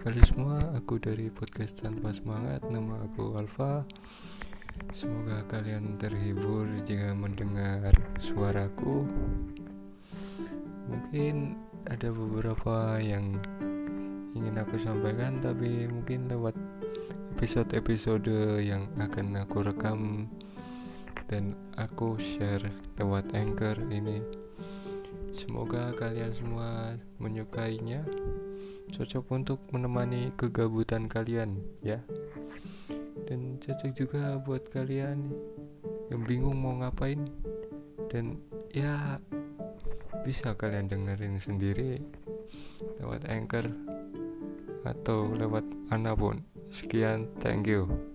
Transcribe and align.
kali 0.00 0.16
semua, 0.24 0.56
aku 0.72 0.96
dari 0.96 1.28
podcast 1.28 1.84
Tanpa 1.84 2.08
Semangat. 2.08 2.64
Nama 2.64 3.04
aku 3.04 3.36
Alfa. 3.36 3.84
Semoga 4.96 5.44
kalian 5.44 6.00
terhibur 6.00 6.64
jika 6.88 7.12
mendengar 7.12 7.92
suaraku. 8.16 9.04
Mungkin 10.88 11.52
ada 11.84 12.08
beberapa 12.16 12.96
yang 12.96 13.44
ingin 14.32 14.56
aku 14.56 14.80
sampaikan 14.80 15.36
Tapi 15.44 15.84
mungkin 15.92 16.32
lewat 16.32 16.56
episode-episode 17.36 18.56
yang 18.64 18.88
akan 18.96 19.36
aku 19.36 19.68
rekam 19.68 20.32
Dan 21.28 21.52
aku 21.76 22.16
share 22.16 22.72
lewat 22.96 23.36
Anchor 23.36 23.76
ini. 23.92 24.24
Semoga 25.36 25.92
kalian 25.92 26.32
semua 26.32 26.96
menyukainya 27.20 28.00
cocok 28.90 29.24
untuk 29.30 29.58
menemani 29.70 30.34
kegabutan 30.34 31.06
kalian 31.06 31.62
ya. 31.80 32.02
Dan 33.30 33.62
cocok 33.62 33.90
juga 33.94 34.36
buat 34.42 34.66
kalian 34.68 35.30
yang 36.10 36.22
bingung 36.26 36.58
mau 36.58 36.74
ngapain. 36.82 37.30
Dan 38.10 38.42
ya 38.74 39.22
bisa 40.26 40.52
kalian 40.58 40.90
dengerin 40.90 41.38
sendiri 41.38 42.02
lewat 43.00 43.24
anchor 43.30 43.70
atau 44.84 45.32
lewat 45.32 45.64
mana 45.88 46.12
pun 46.12 46.42
sekian 46.68 47.28
thank 47.40 47.64
you 47.64 48.09